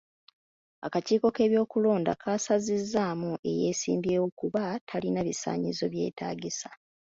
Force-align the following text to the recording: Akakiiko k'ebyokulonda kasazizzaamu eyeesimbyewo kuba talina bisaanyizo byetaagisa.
Akakiiko 0.85 1.27
k'ebyokulonda 1.35 2.11
kasazizzaamu 2.21 3.31
eyeesimbyewo 3.49 4.27
kuba 4.39 4.63
talina 4.87 5.19
bisaanyizo 5.27 5.85
byetaagisa. 5.93 6.69